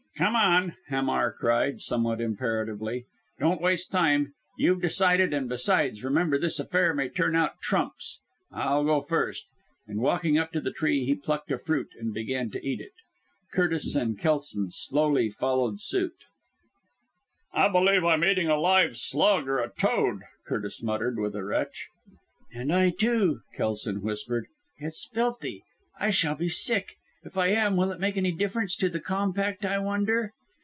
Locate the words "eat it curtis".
12.63-13.95